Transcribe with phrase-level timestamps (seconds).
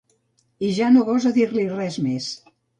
[0.67, 2.35] I ja no gosa dir-li res més.